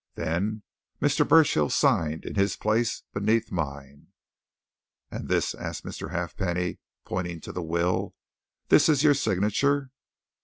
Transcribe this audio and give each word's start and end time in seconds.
Then 0.15 0.63
Mr. 0.99 1.27
Burchill 1.27 1.69
signed 1.69 2.25
in 2.25 2.33
his 2.33 2.55
place 2.55 3.03
beneath 3.13 3.51
mine." 3.51 4.07
"And 5.11 5.27
this," 5.29 5.53
asked 5.53 5.85
Mr. 5.85 6.09
Halfpenny, 6.09 6.79
pointing 7.05 7.39
to 7.41 7.51
the 7.51 7.61
will, 7.61 8.15
"this 8.69 8.89
is 8.89 9.03
your 9.03 9.13
signature?" 9.13 9.91